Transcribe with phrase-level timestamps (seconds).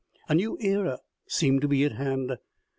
[0.27, 0.97] A new era
[1.27, 2.39] seemed to be at hand.